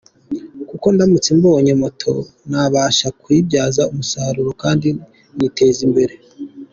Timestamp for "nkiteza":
5.35-5.81